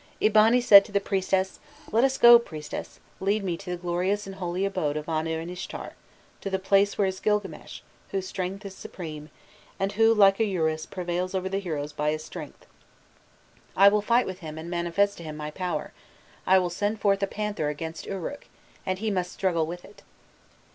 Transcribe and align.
Eabani 0.19 0.59
said 0.59 0.83
to 0.83 0.91
the 0.91 0.99
priestess: 0.99 1.59
"Let 1.91 2.03
us 2.03 2.17
go, 2.17 2.39
priestess; 2.39 2.99
lead 3.19 3.43
me 3.43 3.55
to 3.57 3.69
the 3.69 3.77
glorious 3.77 4.25
and 4.25 4.37
holy 4.37 4.65
abode 4.65 4.97
of 4.97 5.07
Anu 5.07 5.37
and 5.37 5.51
Ishtar 5.51 5.93
to 6.41 6.49
the 6.49 6.57
place 6.57 6.97
where 6.97 7.05
is 7.05 7.19
Gilgames, 7.19 7.81
whose 8.09 8.27
strength 8.27 8.65
is 8.65 8.75
supreme, 8.75 9.29
and 9.79 9.91
who, 9.91 10.11
like 10.11 10.39
a 10.39 10.43
Urus, 10.43 10.87
prevails 10.87 11.35
over 11.35 11.47
the 11.47 11.59
heroes 11.59 11.93
by 11.93 12.09
his 12.09 12.23
strength. 12.23 12.65
I 13.77 13.89
will 13.89 14.01
fight 14.01 14.25
with 14.25 14.39
him 14.39 14.57
and 14.57 14.71
manifest 14.71 15.17
to 15.17 15.23
him 15.23 15.37
my 15.37 15.51
power; 15.51 15.93
I 16.47 16.57
will 16.57 16.71
send 16.71 16.99
forth 16.99 17.21
a 17.21 17.27
panther 17.27 17.69
against 17.69 18.07
Uruk, 18.07 18.47
and 18.87 18.97
he 18.97 19.11
must 19.11 19.31
struggle 19.31 19.67
with 19.67 19.85
it." 19.85 20.01